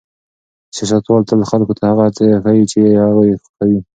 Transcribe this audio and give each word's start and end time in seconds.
سیاستوال 0.77 1.21
تل 1.29 1.41
خلکو 1.51 1.73
ته 1.77 1.83
هغه 1.91 2.05
څه 2.17 2.23
ښيي 2.43 2.63
چې 2.71 2.79
هغوی 3.03 3.27
یې 3.31 3.39
خوښوي. 3.41 3.79